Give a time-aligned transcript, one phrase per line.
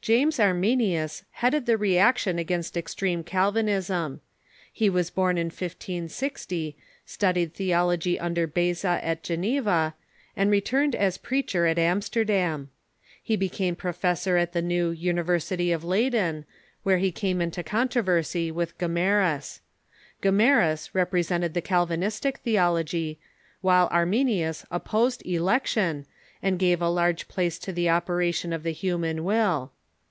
[0.00, 4.18] James Arminius headed the reaction against extreme Cal vinism,
[4.80, 8.98] lie was born in 1560, studied theology under Beza...
[9.00, 9.94] at Geneva,
[10.36, 12.52] and returned as preacher at Amsterdam.
[13.24, 13.30] Arminius '^^.
[13.30, 16.46] lie became professor at the new University of Ley den,
[16.84, 19.60] Avhere he came into controversy with Gomarus.
[20.20, 23.20] Gomarus represented the Calvinistic theology,
[23.60, 26.06] while Arminius opposed election,
[26.42, 29.70] and gave a large place to the operation of the human will.